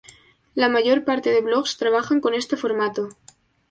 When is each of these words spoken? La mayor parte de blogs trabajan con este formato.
La 0.55 0.67
mayor 0.67 1.05
parte 1.05 1.29
de 1.29 1.41
blogs 1.41 1.77
trabajan 1.77 2.21
con 2.21 2.33
este 2.33 2.57
formato. 2.57 3.09